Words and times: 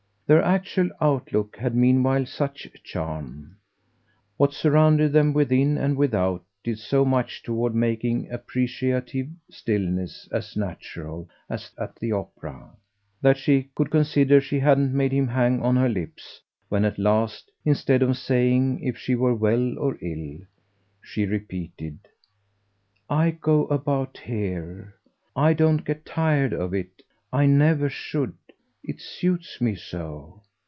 Their 0.27 0.43
actual 0.43 0.89
outlook 1.01 1.57
had 1.57 1.75
meanwhile 1.75 2.25
such 2.25 2.65
charm, 2.85 3.57
what 4.37 4.53
surrounded 4.53 5.11
them 5.11 5.33
within 5.33 5.77
and 5.77 5.97
without 5.97 6.41
did 6.63 6.79
so 6.79 7.03
much 7.03 7.43
toward 7.43 7.75
making 7.75 8.31
appreciative 8.31 9.27
stillness 9.49 10.29
as 10.31 10.55
natural 10.55 11.29
as 11.49 11.71
at 11.77 11.97
the 11.97 12.13
opera, 12.13 12.71
that 13.21 13.35
she 13.35 13.71
could 13.75 13.91
consider 13.91 14.39
she 14.39 14.57
hadn't 14.59 14.93
made 14.95 15.11
him 15.11 15.27
hang 15.27 15.61
on 15.61 15.75
her 15.75 15.89
lips 15.89 16.39
when 16.69 16.85
at 16.85 16.97
last, 16.97 17.51
instead 17.65 18.01
of 18.01 18.15
saying 18.15 18.81
if 18.81 18.97
she 18.97 19.15
were 19.15 19.35
well 19.35 19.77
or 19.79 19.97
ill, 20.01 20.39
she 21.01 21.25
repeated: 21.25 21.99
"I 23.09 23.31
go 23.31 23.65
about 23.65 24.17
here. 24.17 24.95
I 25.35 25.51
don't 25.51 25.83
get 25.83 26.05
tired 26.05 26.53
of 26.53 26.73
it. 26.73 27.01
I 27.33 27.47
never 27.47 27.89
should 27.89 28.35
it 28.83 28.99
suits 28.99 29.61
me 29.61 29.75
so. 29.75 30.41